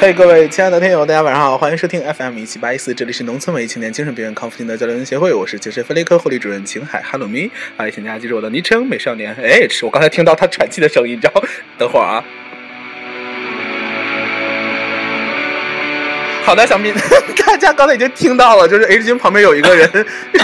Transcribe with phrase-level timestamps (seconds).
[0.00, 11.44] 嘿，各位亲爱的听友，大家晚上好，欢迎收听 FM 一七八一四，这里是农村文艺青年精神病院康复心得交流人协会，我是精神分裂科护理主任秦海哈鲁咪，啊，请大家记住我的昵称美少年 H，我刚才听到他喘气的声音，你知道？
[11.76, 12.24] 等会儿啊。
[16.46, 16.94] 好的，小敏，
[17.46, 19.86] 大家刚才已经听到了，就是 H 君旁边有一个人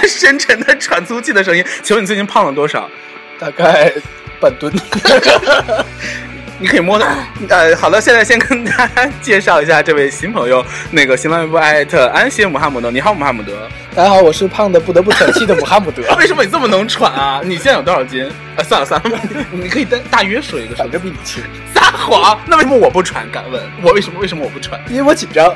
[0.07, 1.65] 深沉的喘粗气的声音。
[1.83, 2.91] 请问你最近胖了多少？
[3.39, 3.91] 大概
[4.39, 4.71] 半吨。
[6.59, 7.17] 你可以摸它，
[7.49, 13.53] 呃，好的，现在先跟大家介绍一下这位新朋友，那个新浪微博艾特安歇姆哈姆德，你好，姆哈姆德。
[13.95, 16.03] 大家好，我是胖的不得不喘气的姆哈姆德。
[16.17, 17.41] 为什么你这么能喘啊？
[17.45, 18.25] 你现在有多少斤？
[18.57, 19.21] 啊，算了算了，
[19.53, 21.43] 你可以大大约说一个，反正比你轻。
[21.75, 22.39] 撒谎？
[22.47, 23.27] 那为什么我不喘？
[23.31, 24.81] 敢问，我为什么为什么我不喘？
[24.89, 25.55] 因为我紧张。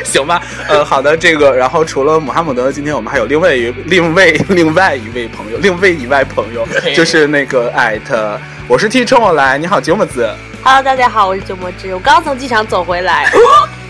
[0.04, 8.38] 行吧，呃，好的，这个，然后除了穆罕默德，今天我们还有另外一另外另外一位朋友，另外一位朋友，就是那个艾特。
[8.66, 10.28] 我是 T 冲我来，你好，九木子。
[10.62, 13.30] Hello，大家好，我是九木子，我刚从机场走回来。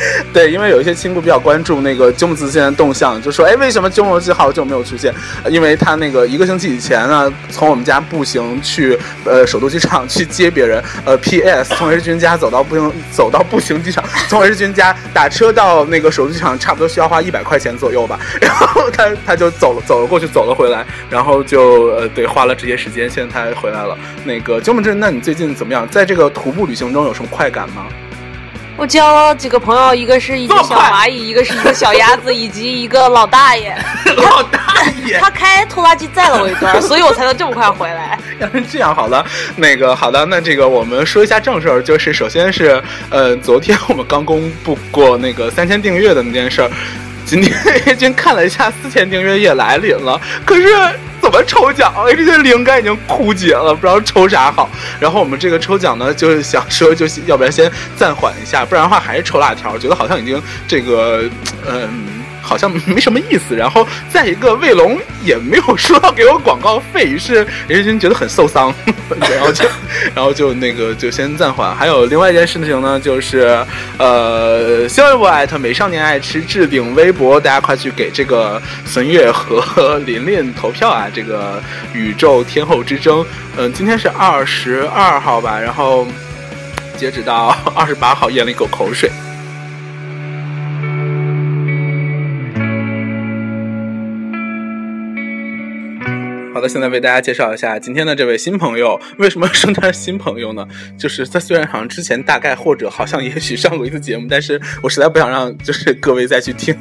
[0.32, 5.12] 对，因为有一些亲故比较关注那个鸠木子现在动向，就说，哎，为什么鸠木子好久没有出现？
[5.48, 10.82] 因为他那个一个星期以前呢，从我们家步行去呃首都机场去接别人。
[11.04, 11.74] 呃，P.S.
[11.74, 18.18] 从 H 君家走到步行走到步行机场，从 H 君家打车到那个首都机场，差不多需要花一百块钱左右吧。
[18.40, 23.96] 然后他他就走了走了过去，走了回来，然后就呃对花了这些时间，现在他回来了。
[24.24, 25.86] 那个鸠木子，那你最近怎么样？
[25.88, 27.86] 在这个徒步旅行中有什么快感吗？
[28.80, 33.76] 我交了几个朋友，一个是一只小蚂蚁，一个是一个小鸭子，以及一个老大爷。
[34.16, 38.18] 老大爷，他开拖拉机载了我一段，所以我才能这么快回来。
[38.40, 39.22] 要是这样，好了，
[39.56, 46.70] 那个好的，那这个我们说一下正事儿，就是首先是呃，昨天我们刚公布过那个三千订阅的那件事儿，
[47.30, 47.54] 今天
[47.86, 50.66] 已经看了一下，四千订阅也来临了，可是。
[51.22, 51.92] 怎么抽奖？
[52.16, 54.68] 这些灵感已经枯竭了，不知道抽啥好。
[54.98, 59.76] 然后我们这个抽奖呢，就是想说，就要不然先暂缓一下，不然的话还是抽辣条。
[59.76, 61.22] 觉得好像已经这个，
[61.68, 62.19] 嗯。
[62.50, 68.74] 好像没什么意思，然后再一个卫龙也没有说要给我广告费，于是任君觉得很受伤，
[69.20, 69.64] 然后就
[70.16, 71.72] 然后就那个就先暂缓。
[71.76, 73.64] 还有另外一件事情呢，就是
[73.98, 81.06] 呃，肖一博艾特美少年爱吃置顶微博，大家快去给这个孙悦和琳琳投票啊！
[81.14, 81.62] 这个
[81.94, 83.24] 宇宙天后之争，
[83.56, 86.04] 嗯，今天是二十二号吧，然后
[86.96, 89.08] 截止到二十八号，咽了一口口水。
[96.60, 99.00] 好的，现在为大家介绍一下今天的这位新朋友。
[99.16, 100.68] 为什么说他是新朋友呢？
[100.98, 106.76] 就是他虽然好像之前大概或者好像也许上过一次节目，但是我实在不想让就是各位再去听。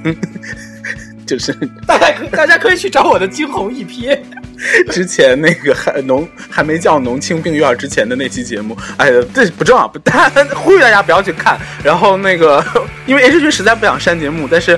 [1.29, 1.53] 就是
[1.85, 4.17] 大家可大家可以去找我的惊鸿一瞥，
[4.89, 9.99] 之前那个还农还没叫农庆病院之前的那期节目，哎呀，这不重要，不，
[10.57, 11.59] 呼吁大家不要去看。
[11.83, 12.65] 然后那个，
[13.05, 14.71] 因为 H 君实在不想删节目，但是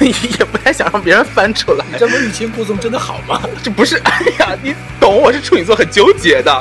[0.00, 1.84] 也不太想让别人翻出来。
[2.00, 3.40] 这么欲擒故纵真的好吗？
[3.62, 6.52] 这不是，哎呀，你懂，我是处女座，很纠结的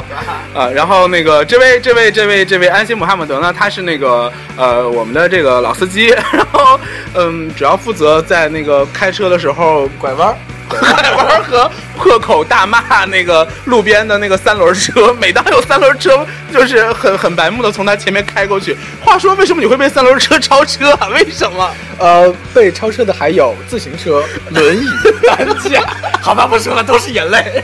[0.53, 0.69] 啊。
[0.69, 6.79] 然后那个这位这位这位这位安心姆哈姆德呢，他是那个呃我们的这个老司机，然后
[7.15, 9.30] 嗯，主要负责在那个开车。
[9.31, 10.35] 的时候拐弯，
[10.67, 10.79] 拐
[11.15, 15.13] 弯和破口大骂那个路边的那个三轮车。
[15.13, 18.75] 每当有三轮车，就是很很白目的从他前面开过去。
[18.99, 20.93] 话说，为什么你会被三轮车超车？
[21.13, 21.71] 为什么？
[21.97, 24.85] 呃，被超车的还有自行车、轮椅、
[25.25, 25.81] 担 架。
[26.21, 27.63] 好吧，不说了，都是眼泪。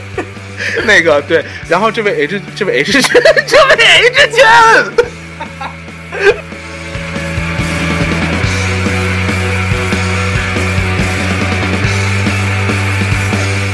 [0.84, 4.44] 那个对，然后这位 H，这位 H 圈，这位 H 圈。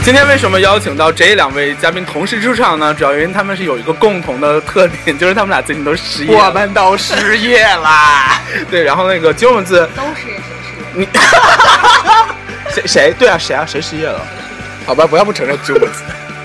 [0.04, 2.92] 今天为什么邀请到这两位嘉宾同时出场呢？
[2.92, 6.37] 主要原因他们是有一个共同的特点，就是他们俩最近都失业。
[6.37, 8.38] 我们都失业啦！
[8.70, 11.06] 对，然后那个九文字都失业，谁失业？
[11.06, 11.09] 你
[12.71, 13.15] 谁谁？
[13.18, 13.65] 对啊，谁啊？
[13.66, 14.21] 谁失业了？
[14.84, 16.03] 好吧，不要不承认九文字。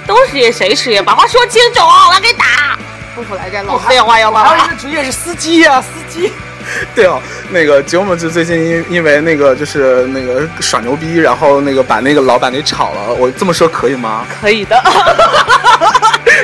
[0.07, 1.01] 都失业，谁失业？
[1.01, 2.79] 把话说清楚，我要给你打。
[3.13, 6.31] 不服来战，老废话要还有一个职业是司机呀，司机。
[6.95, 13.13] 对哦，那个九木就最近因因为那个就是那个耍牛逼，然后那个把那个老板给炒了。
[13.13, 14.25] 我这么说可以吗？
[14.42, 14.81] 可以的。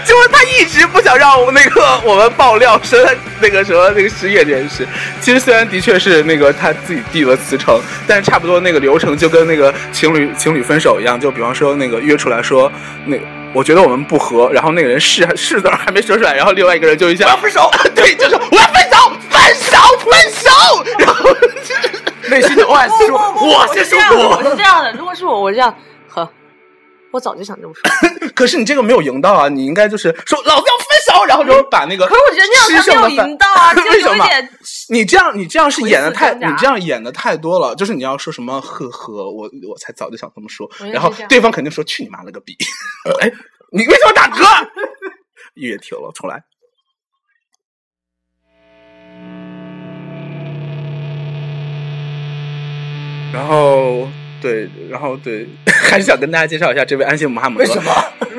[0.03, 2.99] 就是他一直不想让我那个我们爆料说
[3.39, 4.85] 那个什么那个失业这件事。
[5.21, 11.19] 其实虽然的确是那个他自己递了辞呈，但是差不多那个流程就跟那个情侣情侣分手一样。
[11.19, 12.71] 就比方说那个约出来说
[13.05, 13.17] 那。
[13.53, 19.17] 我觉得我们不合，然后那个人是是字还没说出来，然后另外一个人就一下我要分手，对，就是我要分手，分
[19.53, 20.49] 手，分手，
[20.99, 21.29] 然后
[22.29, 23.99] 内心的 OS 说，我先说，
[24.29, 25.75] 我是这样的，如果是我，我这样，
[26.07, 26.27] 呵，
[27.11, 27.81] 我早就想这么说，
[28.33, 34.25] 可是你这个没有赢到啊，你应该就是说老子要分手，然后就把那个可是我觉得那样他没有赢到啊，就 为什么？
[34.89, 37.75] 你这样，你这样是演的太，你这样演的太多了。
[37.75, 42.55] 就是你要说什么呵呵，我我才早就想这么说然后对方肯定说去你妈了个逼！
[43.21, 43.31] 哎，
[43.71, 44.43] 你为什么打嗝？
[45.55, 46.43] 音乐停了，重来。
[53.35, 54.07] 然后
[54.41, 57.65] 对，然后对， 还是想跟大家介绍一下这位安谢姆哈姆德。
[57.65, 57.91] 为什么？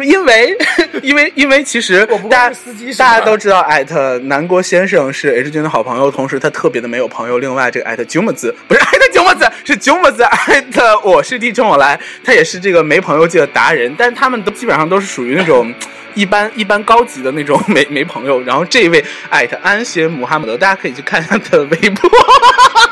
[0.02, 0.56] 因为
[1.02, 2.56] 因为因为其实大家
[2.96, 7.38] 大家都知道，艾特南国先生是 H 君的好朋友，同时他特别的没有朋友。
[7.38, 15.75] 另外，这个艾特九木子不是艾特九木子，是九木子艾特我是地冲我来，他也是这个没朋友界的达人，但是他们都基本上都是属于那种。
[16.17, 22.11] 一般一般高级的那种没没朋友，然后这位艾特安歇姆哈姆德，大家可以去看一下他的微博，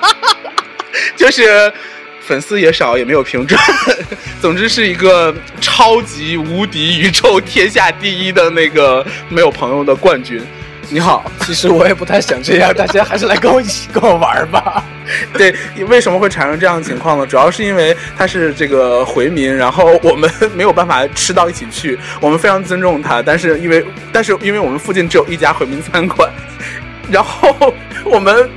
[1.17, 1.73] 就是
[2.21, 3.61] 粉丝也少，也没有评论，
[4.41, 10.41] 总之是一个超级无敌宇宙天下第一的那个没有朋友的冠军。
[10.91, 14.85] 你好，其实我也不太想这样，大家还是来跟我一起跟我玩儿吧。
[15.37, 15.55] 对，
[15.89, 17.27] 为什么会产生这样的情况呢？
[17.27, 26.31] 主要是因为他是这个回民，然后我们没有办法吃到一起去，我们非常尊重他，但是因为但是因为我们附近只有一家回民餐馆，
[27.11, 28.51] 然后我们。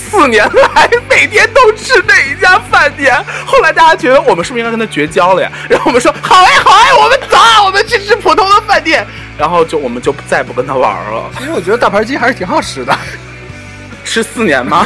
[0.00, 3.12] 四年来每天都吃那一家饭店，
[3.44, 5.50] 后来大家觉得我们是不是应该跟他绝交了呀？
[5.68, 9.04] 然后我们说好哎好哎，我们走啊，我们去吃普通的饭店。
[9.38, 11.30] 然后就我们就再不跟他玩了。
[11.38, 12.94] 其实我觉得大盘鸡还是挺好吃的。
[14.04, 14.84] 吃四年吗？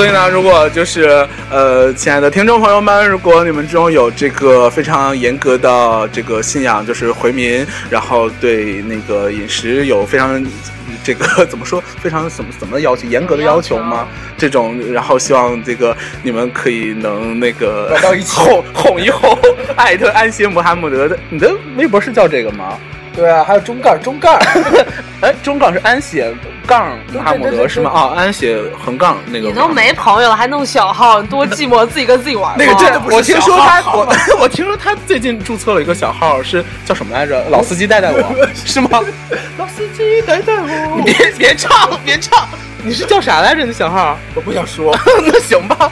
[0.00, 10.42] 所以呢，如果就是呃，亲爱的听众朋友们，如果你们中有这个非常严格的这个信仰，就是回民，然后对那个饮食有非常
[11.04, 14.08] 这个怎么说，非常怎么怎么要求，严格的要求吗？
[14.38, 19.38] 这种，然后希望这个你们可以能那个玩到一起哄哄一哄
[19.76, 22.78] 艾特安歇姆哈姆德的，你的微博是叫这个吗？
[23.14, 24.40] 对啊，还有中盖中盖儿，
[25.20, 26.32] 哎，中盖是安写
[26.70, 27.90] 杠哈姆德是吗？
[27.90, 29.48] 啊，安写横杠那个。
[29.48, 32.64] 你都没朋友了，还弄小号，多寂寞，自己跟自己玩吧。
[32.64, 37.44] 那个真的不是我听说他，我 我听说他最近注册了一个小号，是叫什么来着？
[37.50, 38.88] 老司机带带我， 是吗？
[39.58, 42.48] 老司机带带我， 你别别唱，别唱，
[42.84, 43.64] 你是叫啥来着？
[43.64, 44.16] 你小号？
[44.34, 44.96] 我不想说。
[45.26, 45.90] 那行吧。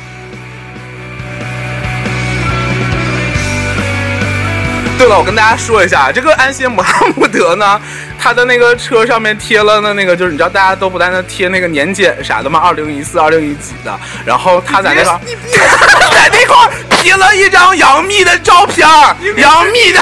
[4.98, 7.80] 对了，我跟大家说一下，这个安歇姆哈姆德呢，
[8.28, 12.60] 他的那个车上面贴了的那个，就是你知道大家都不在那贴那个年检啥的吗？
[12.62, 20.00] 二零一四、二零一几的，然后他在那个 在那块儿贴了一张杨幂的照片儿，杨幂的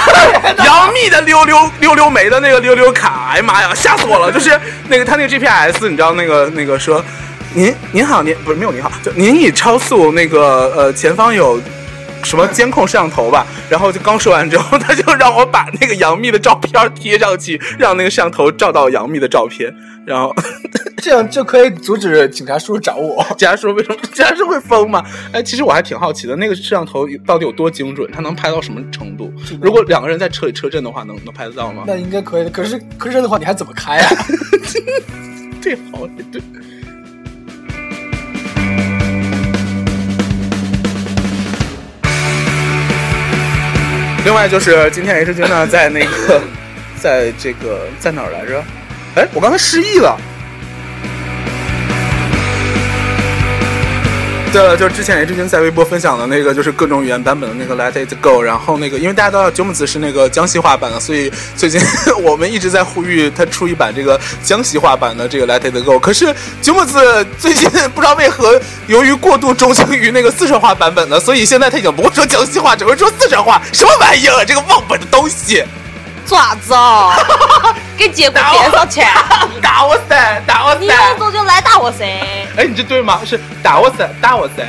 [0.67, 4.33] 杨幂的溜溜溜溜梅的那个溜溜卡，哎呀妈呀，吓死我了！
[4.33, 7.01] 就是那个他那个 GPS，你知道那个那个说。
[7.55, 11.59] 您您好，您不是没有您好，就您已超速，那个呃前方有
[12.27, 13.47] 什么监控摄像头吧？
[13.71, 19.73] 然后就刚说完之后，他就让我把那个杨幂的照片贴上去，让那个摄像头照到杨幂的照片。
[20.05, 20.33] 然后
[21.03, 23.25] 这样就可以阻止警察叔叔找我。
[23.37, 25.05] 警察叔叔为什么警察叔叔会疯吗？
[25.33, 28.09] 哎，其实我还挺好奇的，那个摄像头到底有多精准？
[28.13, 29.33] 它能拍到什么程度？
[29.61, 31.85] 如果两个人在车里车震的话，能能拍得到吗？
[31.87, 32.51] 那应该可以的。
[32.51, 34.11] 可是可是的话，你还怎么开啊？
[35.63, 36.41] 对，好对。
[44.27, 46.43] 另外就是今天 H 君呢，在那个，
[46.99, 48.61] 在这个在哪儿来着？
[49.15, 50.19] 哎，我刚才失忆了。
[54.57, 61.79] 对了，就是之前 H 君在微博分享的那个，就是各种语言版本的那个 Let It Go，然后那个，因为大家都知道九木子是那个江西话版的，所以最近
[62.25, 65.99] 我们一直在呼吁他出一版这个江西话版的这个 Let It Go。
[65.99, 73.61] 可是九木子最近 不知道为何，由于过度钟情于那个四川话版本的，所以现在他已经不会说江西话，只会说四川话。
[73.75, 74.43] 什么玩意儿？
[74.43, 75.63] 这个忘本的东西！
[76.27, 77.13] 爪子哦，
[77.97, 79.07] 给结果介绍钱，
[79.63, 81.11] 打我噻，打我你噻！
[81.11, 82.05] 有种就来打我噻！
[82.57, 83.21] 哎，你这对吗？
[83.25, 84.65] 是打我噻，打我噻。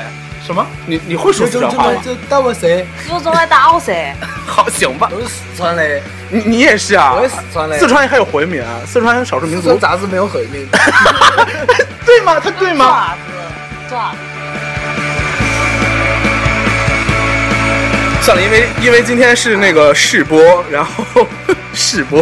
[0.45, 0.65] 什么？
[0.85, 2.01] 你你会说四川话吗？
[2.03, 4.15] 就打我噻，有种来打我噻！
[4.47, 5.09] 好，行吧。
[5.13, 7.13] 我是四川的，你你也是啊？
[7.15, 7.77] 我也是四川的。
[7.77, 10.65] 四川还有回民啊，四川少数民族，咋子没有回民？
[12.05, 12.39] 对吗？
[12.39, 13.13] 他对吗？
[13.89, 14.17] 爪子，爪子。
[18.21, 21.27] 算了，因为因为今天是那个试播，然后
[21.73, 22.21] 试播，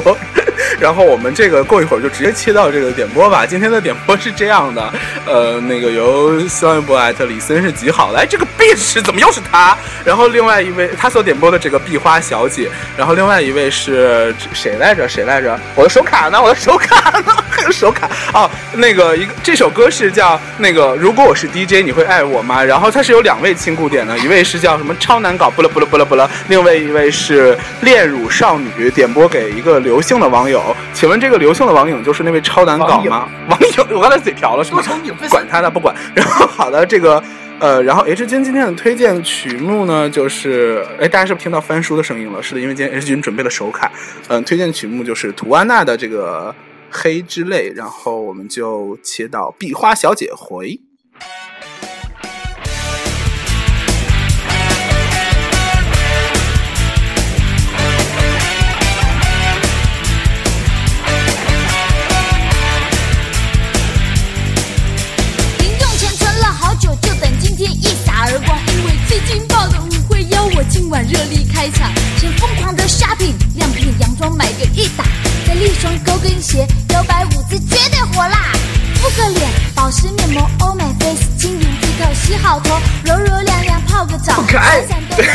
[0.80, 3.46] 然后我们这个过一会儿就直接切到这个点播吧。
[3.46, 4.94] 今天的点播是这样的，
[5.26, 9.78] 呃，那个由肖一博艾特李森是极好，来这个 B 是怎么又是他？
[10.04, 15.08] 然后另外一位他所点播的这个壁花小姐，然后另外一位是谁来着？
[15.08, 15.60] 谁来着？
[15.76, 16.42] 我的手卡呢？
[16.42, 17.34] 我的手卡呢？
[17.56, 22.62] 还有手卡哦，那个一个这首歌是叫那个如果我是 DJ 你会爱我吗？
[22.62, 30.62] 然后它是有两位亲故点的，一位是叫什么超难搞不了不了不了不了，另外一位是恋乳少女点播给一个刘姓的网友，
[30.94, 33.28] 请问这个刘姓的网友就是那位超难搞吗？
[33.50, 34.82] 网友，我刚才嘴瓢了是吗？
[35.30, 35.96] 管他呢不管。
[36.16, 37.22] 然后好的这个。
[37.58, 42.44] 呃，然后 H 君今天的推荐曲目呢，就是哎，大家是不是听到翻书的声音了？
[42.44, 43.90] 是的，因为今天 H 君准备了手卡。
[44.28, 46.54] 嗯，推荐曲目就是图安娜的这个
[46.92, 50.82] 《黑之泪》，然后我们就切到壁花小姐回。
[69.26, 75.04] 劲爆的舞会邀我今晚热力开场，先疯狂的 shopping，亮片洋装买个一打，
[75.48, 78.52] 再一双高跟鞋，摇摆舞姿绝对火辣。
[78.96, 84.82] 敷个脸，保湿面膜，Oh my face，轻盈剔透，洗好头，柔柔亮亮泡个澡，可爱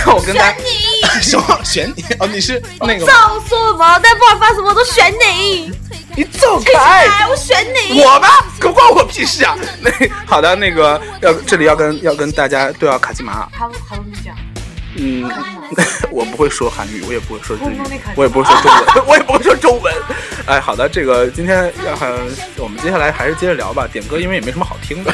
[0.07, 0.91] 我跟他选你。
[1.23, 2.27] 什么选你哦？
[2.27, 3.13] 你是那个吗？
[3.13, 5.73] 早说嘛，在不管发什么都选你，
[6.21, 7.09] 你走开！
[7.31, 8.03] 我选你。
[8.03, 9.57] 我吧，可关我屁事啊！
[9.81, 9.91] 那
[10.27, 13.49] 好的，那个要这里要跟要跟大家对要卡其马？
[14.97, 15.27] 嗯，
[16.13, 17.81] 我不会说韩语，我也不会说日语
[18.17, 19.95] 我也不会说中文， 我也不会说中文。
[20.45, 22.11] 哎，好的，这个今天要还
[22.59, 23.89] 我们接下来还是接着聊吧。
[23.91, 25.11] 点歌因为也没什么好听的。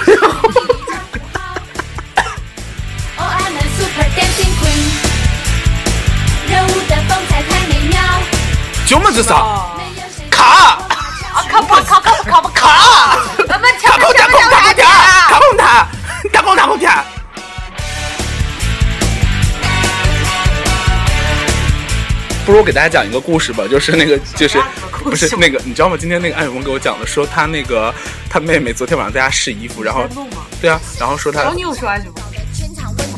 [3.16, 3.28] Oh,
[8.88, 9.70] 九么子啥？
[9.76, 10.24] 没有谁
[11.56, 12.68] 卡不卡卡不卡不卡？
[12.68, 13.18] 卡！
[13.48, 14.86] 咱们跳卡蹦卡蹦卡蹦跳，
[15.26, 15.88] 卡蹦塔，
[16.30, 16.92] 卡蹦塔蹦跳。
[22.44, 24.62] 不如我给大家讲一个故事吧，就是那个，就是
[25.02, 25.96] 不是那个，你知道吗？
[25.98, 27.92] 今天那个艾永峰给我讲的，说他那个
[28.28, 30.06] 他妹妹昨天晚上在家试衣服，然后？
[30.60, 32.12] 对啊，然后说他然后你又说爱什么？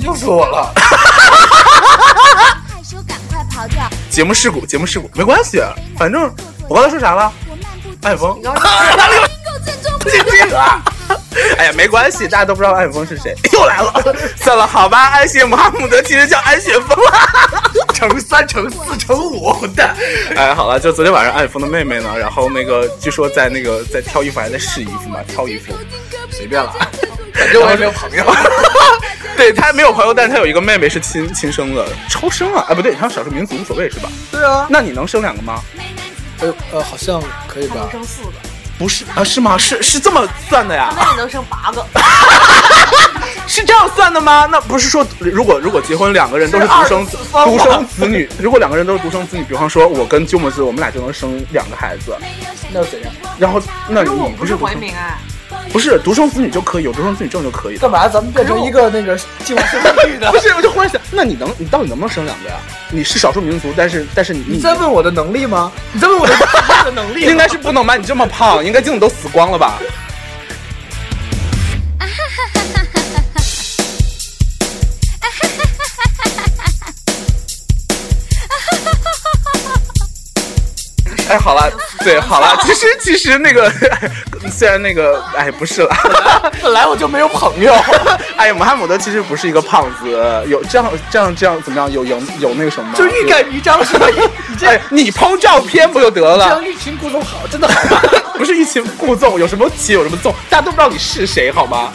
[0.01, 0.73] 又说我了。
[2.71, 3.91] 害羞，赶快跑掉。
[4.09, 5.61] 节目事故，节目事故没关系，
[5.99, 6.33] 反正
[6.69, 7.33] 我刚才说啥了？
[8.09, 8.41] 艾永峰。
[11.59, 13.93] 哎呀，没关系，大家都不知道艾永峰是谁， 又来了。
[14.37, 17.13] 算了，好吧，安谢姆哈姆德其实叫安雪峰了。
[17.93, 19.95] 乘三乘四乘五，混蛋！
[20.37, 25.75] 哎，好了，就昨天晚上安雪峰的妹妹呢，然后那个据说在那个在挑衣服，还在试衣服嘛，挑衣服。
[26.31, 26.73] 随便了，
[27.35, 28.25] 反正我也没有朋友。
[29.37, 32.65] 对他没有朋友，但是他有一个妹妹是亲亲生的，超生啊！
[32.69, 34.09] 哎，不对，他少数民族无所谓是吧？
[34.33, 35.63] 对啊，那你能生两个吗？
[36.41, 37.91] 呃呃，好像可以吧能？
[37.91, 38.33] 生四个，
[38.79, 39.57] 不是啊，是吗？
[39.59, 40.93] 是是这么算的呀？
[40.97, 41.85] 那你能生八个？
[43.47, 44.47] 是这样算的吗？
[44.51, 52.15] 那不是说，如果如果结婚两个人都是独生子独生子女，如果两个人都是独生子女，比方说我跟鸠摩子，我们俩就能生两个孩子，
[52.73, 53.13] 那又怎样？
[53.39, 55.17] 然后那你可是我不是怀民哎，
[55.73, 57.77] 不是独生子女就可以有独生子女证就可以。
[57.77, 58.09] 干嘛？
[58.09, 60.39] 咱们变成一个那个计划生育的 不？
[60.39, 62.57] 是，我就忽然想，那你能，你到底能不能生两个呀？
[62.91, 65.71] 你是少数民族，但是但是你你在问我的能力吗？
[65.93, 66.35] 你在问我的
[66.85, 67.23] 的能力？
[67.23, 67.97] 应该是不能吧？
[67.97, 69.79] 你这么胖，应该精子都死光了吧？
[81.29, 81.71] 哎，好了，
[82.05, 83.71] 对，好了，其实其实那个，
[84.51, 87.75] 虽然那个，哎，不是了，本来我就没有朋友。
[88.37, 90.09] 哎，穆罕默德其实不是一个胖子，
[90.49, 91.91] 有这样这样这样怎么样？
[91.93, 92.95] 有有有那个什么吗？
[92.97, 94.07] 就欲盖弥彰是吧？
[94.49, 96.65] 你这哎，你 PO 照片不就得了这样？
[96.65, 97.69] 欲擒故纵好，真的？
[98.39, 101.93] 不是欲擒故纵，有什么擒有什么纵，大家都不知道你是谁，好吗？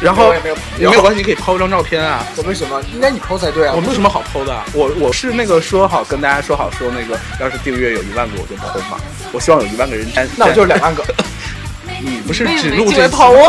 [0.00, 2.24] 然后我也没有朋友也没有关系，你可以抛一张照片啊。
[2.36, 2.80] 我为什么？
[2.92, 3.72] 应该你 PO 才对啊。
[3.74, 8.98] 我没有什么好 PO 的，我我是那个说好跟大家说好说那个，要是订阅有一万个我就 PO 嘛，
[9.32, 11.04] 我希望有一万个人单，那我就是两万个。
[12.02, 13.48] 你不是只录这期机会跑我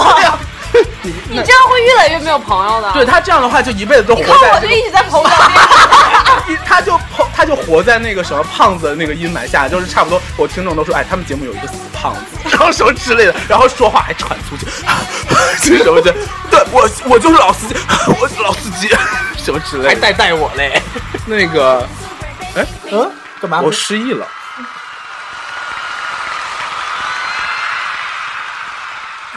[0.72, 0.88] 对 呀
[1.30, 2.92] 你这样会越来越没有朋友的。
[2.94, 6.58] 对，他这样的话就一辈子都活在这个我就一直在朋友照片。
[6.66, 10.22] 他就抛，他就活在那个什么胖子的那个阴霾下，就是差不多。
[10.38, 12.20] 我听众都说，哎，他们节目有一个死胖子，
[12.50, 14.66] 然后什么之类的，然后说话还喘粗气，
[15.70, 16.14] 就是什么的。
[16.50, 17.76] 对我，我就是老司机，
[18.22, 18.90] 我是老司机，
[19.38, 19.90] 什么之类的。
[19.90, 20.82] 还带带我嘞？
[21.26, 21.88] 那个，
[22.56, 23.62] 哎，嗯，干嘛？
[23.62, 24.26] 我失忆了。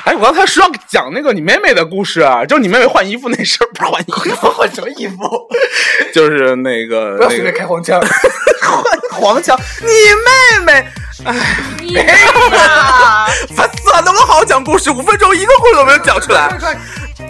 [0.04, 5.16] 哎，我刚才说要讲那个你妹妹的故事啊，就是你妹妹换衣服那事儿，不是换衣服，换什么衣服？
[6.14, 8.00] 就是那个 不要随便开黄腔。
[8.60, 10.86] 换黄腔，你妹妹，
[11.24, 11.34] 哎
[11.80, 13.26] 你呀，
[13.56, 14.02] 烦死了！
[14.02, 14.90] 能不能好好讲故事？
[14.90, 16.48] 五分钟一个故事都没有讲出来。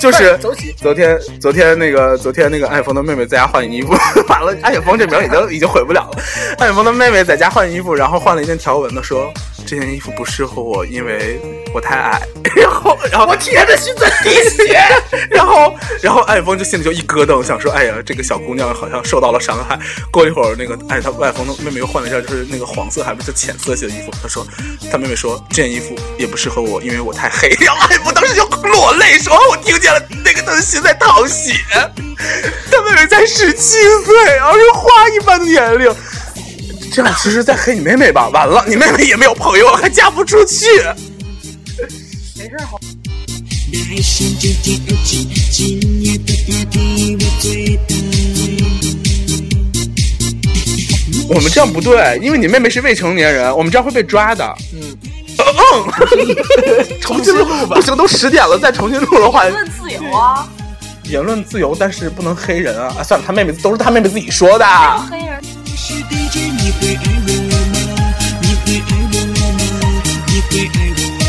[0.01, 3.93] 就是昨天，昨天那个，昨天那个艾峰的妹妹在家换衣服，
[4.29, 6.23] 完了，艾雪峰这名已经 已经毁不了了。
[6.59, 9.31] 艾雪峰的妹妹在家换衣服，然后换了一件条纹的，说
[9.67, 11.39] 这件衣服不适合我，因为
[11.75, 12.23] 我太矮。
[12.57, 14.81] 然后，然后我贴着心在滴血。
[15.29, 19.79] 然后，然后艾峰就心里就一咯噔，想说：“哎呀，这个小姑娘好像受到了伤害。”
[20.11, 24.13] 过一会儿，那个哎，他艾峰的妹妹又换了一件，就是那个黄色还不是浅色系的衣服。
[24.23, 24.47] 他说
[24.91, 27.49] ：“他妹妹说这件衣服也不适合我，因为我太黑。
[27.61, 31.53] ”然后艾峰当时就落泪，说：“我听见了，那个他的心在淌血。
[32.71, 35.95] 他妹妹才十七岁，而是花一般的年龄。
[36.93, 38.29] 这样其实在黑你妹妹吧？
[38.29, 40.67] 完了，你妹妹也没有朋友，还嫁不出去。”
[42.37, 42.79] 没事，好
[43.73, 47.95] 来生就第二季，今夜的 party 我最大。
[51.29, 54.45] 我们这样不对，因为你妹妹是未成年人，我们这样会被抓的。
[54.75, 54.97] 嗯，
[55.39, 60.49] 嗯， 重新录吧，不行，都十点了，再重新录的话，言论自由啊，
[61.05, 62.93] 言论自由，但是不能黑人啊！
[62.99, 64.67] 啊，算了，他妹妹都是他妹妹自己说的。
[65.09, 65.41] 黑人
[65.77, 67.55] 是 DJ，你会爱我吗？
[68.43, 70.03] 你会爱我吗？
[70.27, 71.20] 你会爱我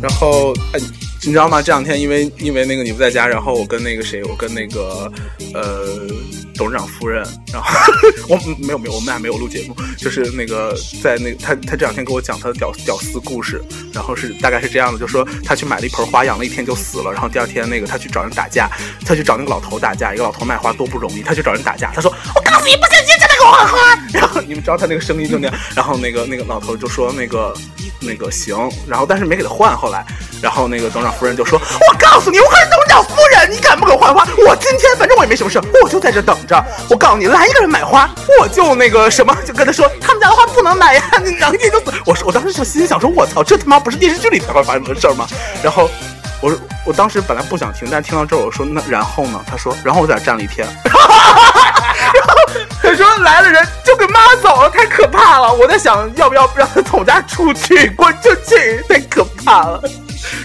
[0.00, 0.80] 然后，哎，
[1.22, 1.60] 你知道吗？
[1.60, 5.10] 这两天因为因为那个你不在家，然后我跟那个谁，我跟那个
[5.54, 6.06] 呃
[6.56, 7.68] 董事长夫人，然后
[8.28, 13.60] 我没有没有，我们俩没有录节目，就是那个在那个他他这两天给我讲他的屌屌丝故事，
[13.92, 18.70] 然后是大概是这样的，就说他去买了一盆花，养了一天就死了，然后第二天那个他去找人打架，
[19.04, 23.78] 他去找那个老头打架，一个老头卖花多不容易，他去找人打架，他说我告诉你，不小心给我换花，
[24.12, 27.54] 然后你们知道他那个声音就那样，然后那个那个老头就说那个
[28.00, 30.04] 那个行，然后但是没给他换，后来，
[30.42, 34.26] 然后那个董事长夫人就说，我告诉你，我可是董事长夫人，你敢不给我换花？
[34.46, 36.62] 我今天反正我也没什么事，我就在这等着。
[36.90, 41.92] 我告诉你，来一个人买花，我就那个什么，就跟他说他们家的花不能买呀，你能进就死。
[42.04, 45.26] 我说我当时就心想说，我操，这他妈不是电视剧里才会发生的事吗？
[45.62, 45.90] 然后
[46.40, 46.52] 我
[46.86, 49.40] 我当时本来不想听，但听到这儿我说那然后呢？
[49.46, 50.66] 他说然后我在这儿站了一天。
[50.84, 52.34] 然后
[52.88, 55.52] 他说来了人就给骂走了，太可怕了！
[55.52, 59.82] 我在想要不要让他从我家出去，滚出去，太可怕了。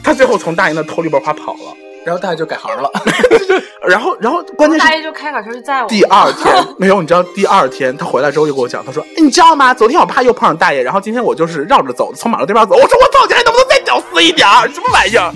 [0.03, 1.73] 他最后从大爷那偷了一波花跑了，
[2.05, 2.91] 然后大爷就改行了。
[3.87, 5.87] 然后然后关键是大爷就开卡车去载我。
[5.87, 9.73] 第二天没有，你知道第二天他回来之后就跟我讲，他说：“哎你知道吗？
[9.73, 14.67] 昨天我怕又碰上大爷，然后今天我就是绕着走，从马路对面走。”我说：“我操，你还能不能再屌丝一点儿？
[14.67, 15.33] 什么玩意儿？”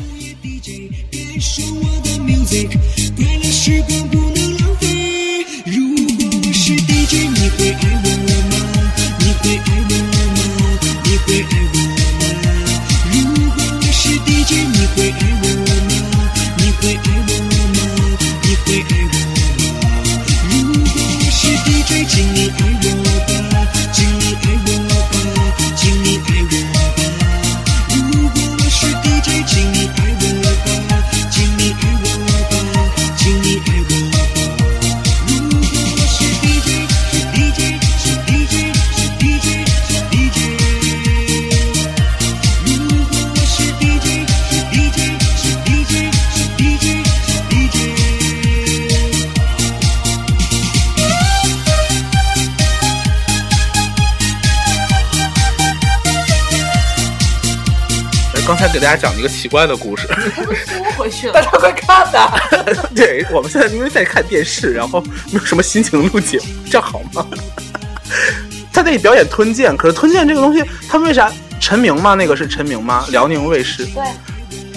[58.58, 60.08] 才给大家讲了一个奇怪的故事。
[60.66, 61.42] 缩回去大。
[61.42, 62.32] 家快看呐！
[62.96, 65.00] 对，我们现在因为在看电视，然后
[65.32, 67.26] 没有什么心情录节目，这样好吗？
[68.74, 72.16] 他得表演吞剑，可是吞剑这个东西，他们为啥陈明吗？
[72.16, 73.06] 那个是陈明吗？
[73.10, 74.04] 辽宁卫视对，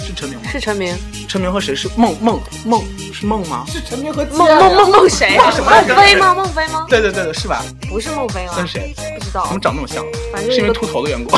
[0.05, 0.45] 是陈明吗？
[0.51, 0.95] 是陈明。
[1.27, 3.63] 陈明和谁是孟孟孟是孟吗？
[3.65, 5.49] 是陈明和孟孟孟孟谁啊？
[5.57, 6.33] 孟非吗？
[6.33, 6.85] 孟非吗？
[6.89, 7.63] 对对对对，是吧？
[7.89, 8.53] 不是孟非吗？
[8.57, 8.93] 跟谁？
[9.17, 9.59] 不知道怎么。
[9.59, 10.03] 长那么像？
[10.33, 11.35] 反正是因为秃头的缘故。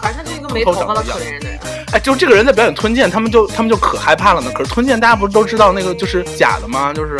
[0.00, 1.55] 反正就一个没头发的可怜人的人。
[1.96, 4.50] 哎，就这个人在表演吞剑，他们就他们就可害怕了呢。
[4.54, 6.92] 可是吞剑大家不是都知道那个就是假的吗？
[6.92, 7.16] 就是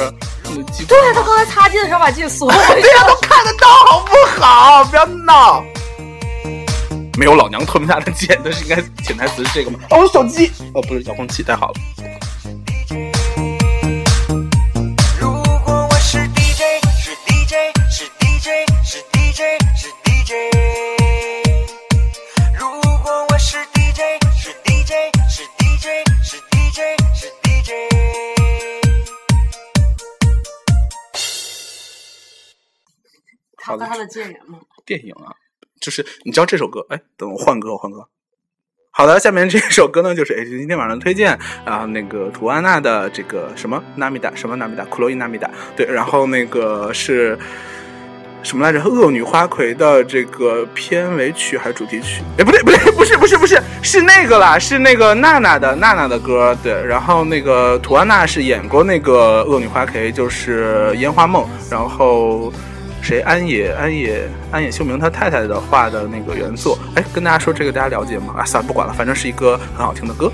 [0.87, 4.85] 对他刚才擦剑的时候把剑缩回去对呀，都看得到，好不好？
[4.85, 5.65] 不要闹。
[7.17, 9.79] 没有老娘吞不下的剑，但是应该潜台词是这个吗？
[9.89, 11.75] 哦，手机，哦，不是遥控器，太好了。
[34.17, 34.59] 电影吗？
[34.87, 35.29] 电影啊，
[35.79, 36.87] 就是你知道这首歌？
[36.89, 38.09] 哎，等我换歌，换歌。
[38.91, 47.39] 好的，下面这首歌呢，就是 H 今天晚上推荐，啊那个图安娜的这个什么纳米达什么纳米达库洛伊纳米达，对，然后那个是
[48.43, 48.83] 什么来着？
[48.83, 52.23] 恶女花魁的这个片尾曲还是主题曲？
[52.39, 62.51] 哎，不对不对，不是不是不是，是那个啦，是那个娜娜的娜娜的歌，对，然后那个图安娜是演过那个恶女花魁，就是《烟花梦》，然后。
[63.07, 68.35] 谁安野安野安野秀明他太太的画的那个原作，哎，跟大家说这个大家了解吗？
[68.37, 70.29] 啊，算了不管了，反正是一个很好听的歌。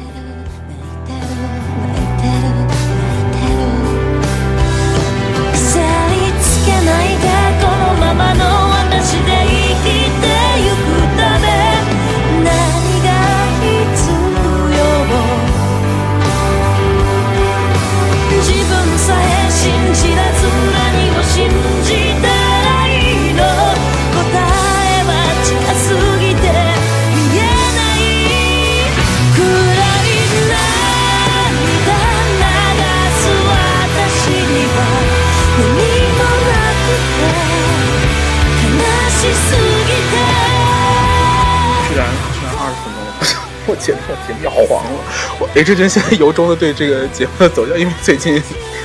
[43.83, 43.99] 节目
[44.42, 44.90] 要黄了。
[45.38, 48.40] 我 H 君现在由衷的对这个节目的走向，因为最近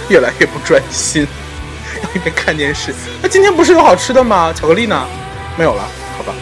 [0.09, 1.27] 越来越不专心，
[2.15, 2.93] 一边看电视。
[3.21, 4.51] 那今天不是有好吃的吗？
[4.53, 5.05] 巧克力呢？
[5.57, 5.83] 没有了，
[6.17, 6.33] 好吧。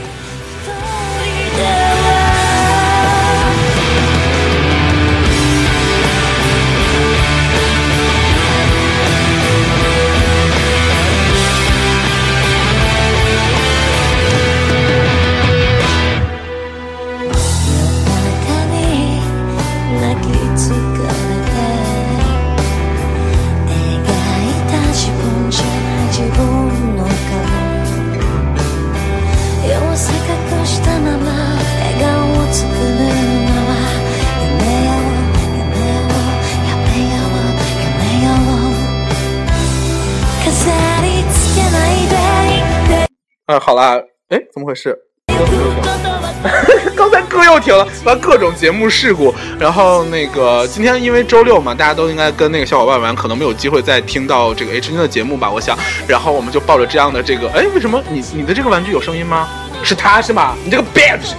[43.54, 44.96] いて啊，好啦，哎，怎么回事？
[45.28, 46.30] ゆくことは
[46.96, 49.34] 刚才歌又停了，完各种节目事故。
[49.58, 55.76] 然后那个今天因为周六嘛，大家都应该跟那个小伙伴玩，可能没有机会再听到这个 H 君的节目吧，我想。
[56.06, 59.48] 然后我们就抱着这样的这个，哎，为什么你你的这个玩具有声音吗？
[59.82, 60.56] 是他是吗？
[60.64, 61.34] 你这个 bitch！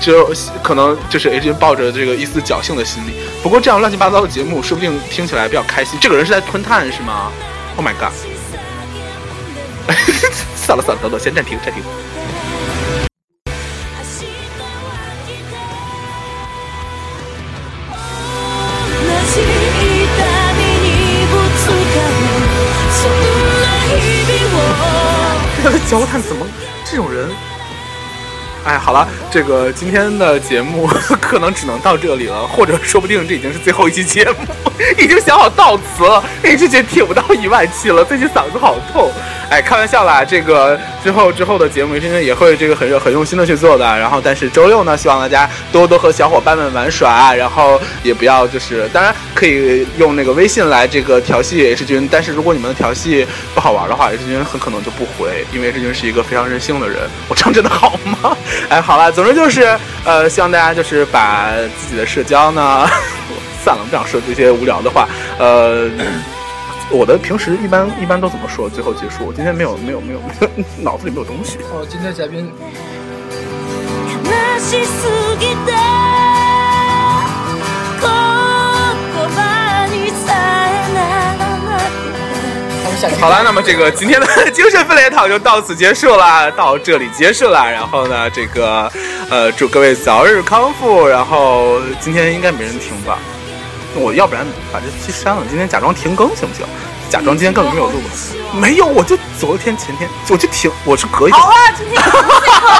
[0.00, 0.32] 就
[0.62, 3.12] 可能就是 H 君抱着这个一丝侥幸的心理。
[3.42, 5.98] 不过这样乱七八糟的节目，说不定听起来比较开心。
[6.00, 7.30] 这个人是在吞炭是吗？
[7.76, 8.12] Oh my god！
[10.64, 11.82] 算了算了，等等，先暂停暂停。
[19.02, 19.44] 同じ痛
[20.54, 20.86] みに
[21.26, 22.12] ぶつかる
[22.90, 23.10] そん
[23.62, 23.64] な
[23.98, 24.60] 日々を
[25.62, 26.46] 他的 焦炭怎么
[26.84, 27.30] 这种人？
[28.64, 30.87] 哎，好了， 这个今天的节目
[31.19, 34.47] 可能只能到这里了，或者说不定这已经是最后一期节目，
[34.97, 39.11] 已经想好悼词了，一直节听不到一万期了，最近嗓子好痛。
[39.49, 43.85] 哎，开玩笑啦，这个之后之后的节目，真的也会这个很很用心的去做的。
[43.85, 56.97] 然后，但是周六呢，希望大家多多和小伙伴们玩耍，然后也不要就是，当然可以用那个微信来这个调戏 H 君，但是如果你们的调戏不好玩的话，H 君很可能就不回，因为 H 君是一个非常任性的人。
[57.27, 58.35] 我唱真的好吗？
[58.69, 62.84] 哎，好了，总之就是呃，希望大家就是把自己的社交呢，
[63.62, 65.06] 算了，不想说这些无聊的话，
[65.38, 65.88] 呃。
[66.92, 68.68] 我的平时一般一般都怎么说？
[68.68, 70.20] 最后结束，我今天没有没有没有
[70.82, 71.56] 脑子里没有东西。
[71.70, 72.52] 哦，今天嘉宾
[74.24, 75.06] 悲しす
[75.38, 75.70] ぎて
[78.00, 78.10] 言
[79.30, 80.34] 葉にさ
[80.66, 87.70] えならなくて他们下期好了，那么这个今天的精神分裂讨就到此结束了，到这里结束了。
[87.70, 88.90] 然后呢，这个
[89.29, 91.07] 呃，祝各位早日康复。
[91.07, 93.17] 然后今天应该没人听吧？
[93.95, 96.65] 我要不然把这期删了，今天假装停更行不行？
[97.09, 101.37] 假装今天根本没有录过，没有，我就昨天前天我就停，我是可以的。
[101.37, 102.01] 好啊，今天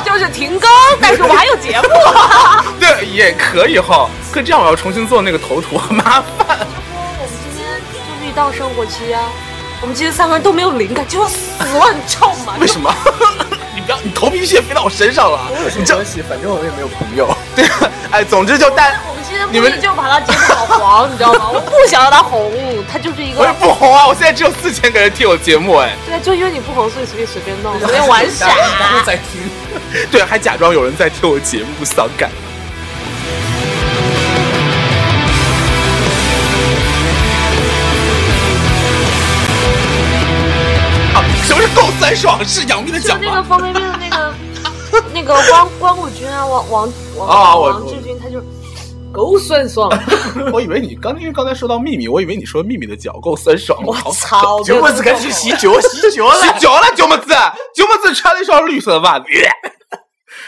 [0.03, 1.87] 就是停更，但是我还有节目。
[2.79, 4.09] 对，也可以哈。
[4.31, 6.25] 可这样我要重新做那个头图，很麻烦。
[6.37, 9.21] 我们今天就是一到生活期啊，
[9.81, 12.55] 我们今天三个人都没有灵感，就要死了，你知道吗？
[12.59, 12.93] 为什么？
[13.75, 15.51] 你不要，你头皮屑飞到我身上了。
[15.61, 16.21] 有什么关系？
[16.21, 17.27] 反正我也没有朋友。
[17.55, 21.49] 对啊，哎，总之就带我们今天你们就把他节目搞黄， 你知道吗？
[21.51, 22.51] 我不想让他红，
[22.91, 24.07] 他就是一个我也不红啊！
[24.07, 28.47] 我现在只有四千个人听我节目，哎，对，就因为你不红，所以随便随便弄， 随便玩傻。
[29.05, 30.07] 在听。
[30.09, 32.29] 对，还假装有人在听我节目，伤感。
[42.05, 42.45] 酸爽？
[42.45, 43.25] 是杨幂的就奖吗？
[43.25, 44.33] 那个方便面的那个
[45.13, 48.39] 那个关关谷君啊，王王王、啊王志军，他就
[49.11, 49.89] 够酸爽。
[50.53, 53.81] 我以为你刚因为刚才说到秘密，我以为你说秘密的脚够酸爽。
[53.83, 54.61] 我操！
[54.63, 56.59] 九妹子该去洗脚，洗脚了 洗。
[56.59, 57.33] 脚了，九妹子，
[57.73, 59.25] 九妹子穿了一双绿色的袜子。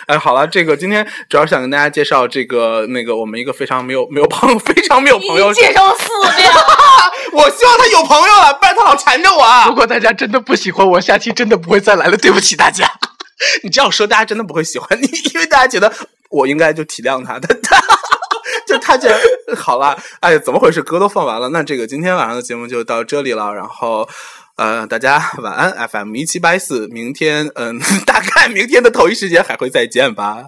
[0.07, 6.49] 哎，好了，这个今天主要想跟大家介绍这个那个我们一个非常没有没有朋友 非常没有朋友你，介绍了四遍，
[7.33, 9.65] 我希望他有朋友了，不然他老缠着我啊。
[9.67, 12.89] 如果大家真的不喜欢我，下期真的不会再来了，对不起大家。
[13.63, 15.91] 你这样说，大家真的不会喜欢你，因为大家觉得
[16.29, 17.77] 我应该就体谅他，但他
[18.65, 19.19] 就他竟然
[19.57, 20.81] 好了，哎，怎么回事？
[20.81, 24.07] 歌都放完了，那这个今天晚上的节目就到这里了，然后。
[24.57, 30.45] 呃，大家 晚安，FM 一七八四，明天，嗯， 大概明天的同一时间还会再见吧。